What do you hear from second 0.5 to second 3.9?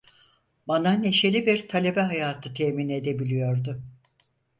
Bana neşeli bir talebe hayatı temin edebiliyordu.